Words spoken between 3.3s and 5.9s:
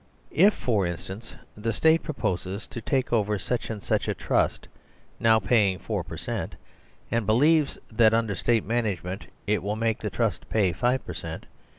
such and such a trust now paying